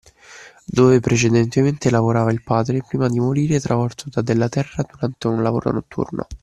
[0.65, 5.71] Dove precedentemente lavorava il padre prima di morire travolto da della terra durante un lavoro
[5.71, 6.25] notturno.